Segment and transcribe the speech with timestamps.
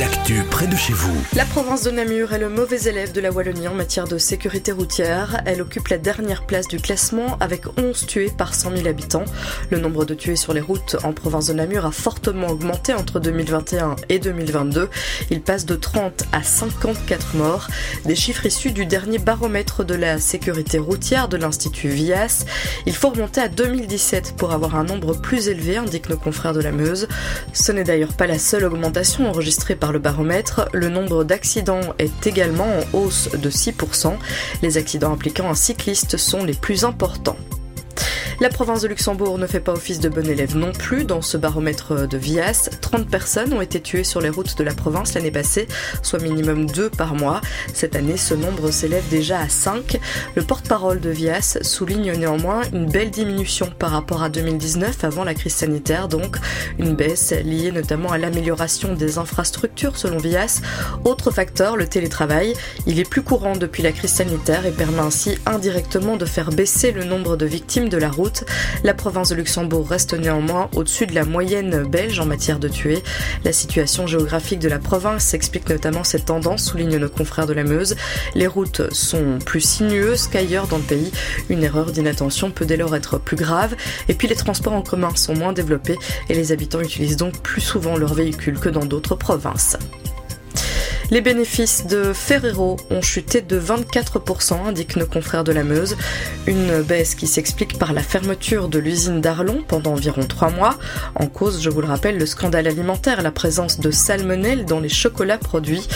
[0.00, 1.12] L'actu près de chez vous.
[1.34, 4.72] La province de Namur est le mauvais élève de la Wallonie en matière de sécurité
[4.72, 5.42] routière.
[5.44, 9.26] Elle occupe la dernière place du classement avec 11 tués par 100 000 habitants.
[9.68, 13.20] Le nombre de tués sur les routes en province de Namur a fortement augmenté entre
[13.20, 14.88] 2021 et 2022.
[15.28, 17.68] Il passe de 30 à 54 morts.
[18.06, 22.46] Des chiffres issus du dernier baromètre de la sécurité routière de l'Institut VIAS.
[22.86, 26.62] Il faut remonter à 2017 pour avoir un nombre plus élevé, indiquent nos confrères de
[26.62, 27.06] la Meuse.
[27.52, 32.26] Ce n'est d'ailleurs pas la seule augmentation enregistrée par le baromètre, le nombre d'accidents est
[32.26, 34.14] également en hausse de 6%.
[34.62, 37.36] Les accidents impliquant un cycliste sont les plus importants.
[38.40, 41.36] La province de Luxembourg ne fait pas office de bon élève non plus dans ce
[41.36, 42.70] baromètre de Vias.
[42.80, 45.68] 30 personnes ont été tuées sur les routes de la province l'année passée,
[46.02, 47.42] soit minimum 2 par mois.
[47.74, 50.00] Cette année, ce nombre s'élève déjà à 5.
[50.36, 55.34] Le porte-parole de Vias souligne néanmoins une belle diminution par rapport à 2019 avant la
[55.34, 56.38] crise sanitaire, donc
[56.78, 60.62] une baisse liée notamment à l'amélioration des infrastructures selon Vias.
[61.04, 62.54] Autre facteur, le télétravail.
[62.86, 66.92] Il est plus courant depuis la crise sanitaire et permet ainsi indirectement de faire baisser
[66.92, 68.29] le nombre de victimes de la route
[68.84, 73.02] la province de Luxembourg reste néanmoins au-dessus de la moyenne belge en matière de tués.
[73.44, 77.64] La situation géographique de la province explique notamment cette tendance, soulignent nos confrères de la
[77.64, 77.96] Meuse.
[78.34, 81.12] Les routes sont plus sinueuses qu'ailleurs dans le pays.
[81.48, 83.74] Une erreur d'inattention peut dès lors être plus grave.
[84.08, 87.60] Et puis les transports en commun sont moins développés et les habitants utilisent donc plus
[87.60, 89.76] souvent leurs véhicules que dans d'autres provinces.
[91.10, 95.96] Les bénéfices de Ferrero ont chuté de 24%, indiquent nos confrères de la Meuse.
[96.46, 100.78] Une baisse qui s'explique par la fermeture de l'usine d'Arlon pendant environ trois mois.
[101.16, 104.88] En cause, je vous le rappelle, le scandale alimentaire, la présence de salmonelle dans les
[104.88, 105.88] chocolats produits.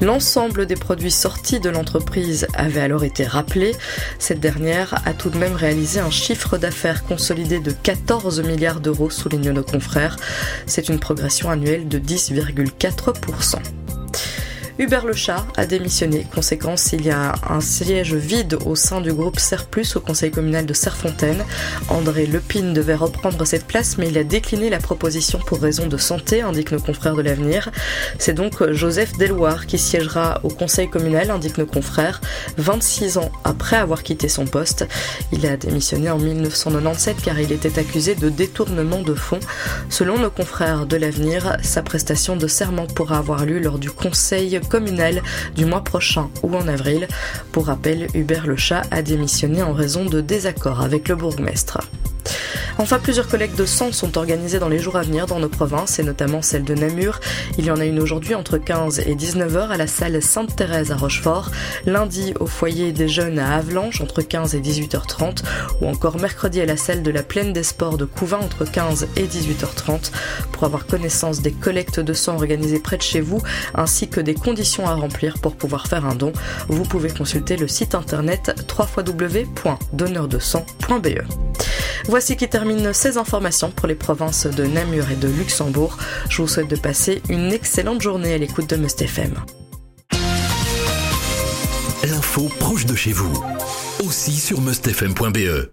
[0.00, 3.74] L'ensemble des produits sortis de l'entreprise avait alors été rappelé.
[4.20, 9.10] Cette dernière a tout de même réalisé un chiffre d'affaires consolidé de 14 milliards d'euros,
[9.10, 10.16] soulignent nos confrères.
[10.66, 13.79] C'est une progression annuelle de 10,4%.
[14.78, 16.26] Hubert Le Chat a démissionné.
[16.34, 20.66] Conséquence, il y a un siège vide au sein du groupe Serplus au conseil communal
[20.66, 21.44] de Serfontaine.
[21.88, 25.96] André Lepine devait reprendre cette place, mais il a décliné la proposition pour raison de
[25.96, 27.70] santé, indiquent nos confrères de l'avenir.
[28.18, 32.20] C'est donc Joseph Deloire qui siégera au conseil communal, indiquent nos confrères,
[32.56, 34.86] 26 ans après avoir quitté son poste.
[35.32, 39.40] Il a démissionné en 1997 car il était accusé de détournement de fonds.
[39.88, 44.59] Selon nos confrères de l'avenir, sa prestation de serment pourra avoir lieu lors du conseil
[44.68, 45.22] communal
[45.56, 47.08] du mois prochain ou en avril.
[47.52, 51.78] Pour rappel, Hubert Le Chat a démissionné en raison de désaccords avec le bourgmestre.
[52.80, 55.98] Enfin, plusieurs collectes de sang sont organisées dans les jours à venir dans nos provinces,
[55.98, 57.20] et notamment celle de Namur.
[57.58, 60.90] Il y en a une aujourd'hui entre 15 et 19 h à la salle Sainte-Thérèse
[60.90, 61.50] à Rochefort,
[61.84, 65.42] lundi au foyer des jeunes à Avalanche entre 15 et 18h30,
[65.82, 69.08] ou encore mercredi à la salle de la Plaine des Sports de Couvin entre 15
[69.14, 70.10] et 18h30.
[70.50, 73.42] Pour avoir connaissance des collectes de sang organisées près de chez vous,
[73.74, 76.32] ainsi que des conditions à remplir pour pouvoir faire un don,
[76.68, 81.69] vous pouvez consulter le site internet www.donneurdesang.be.
[82.06, 85.96] Voici qui termine ces informations pour les provinces de Namur et de Luxembourg.
[86.28, 89.34] Je vous souhaite de passer une excellente journée à l'écoute de Must FM.
[92.04, 93.44] L'info proche de chez vous,
[94.02, 95.68] aussi sur mustfm.be.